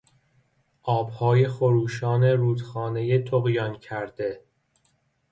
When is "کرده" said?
3.77-4.41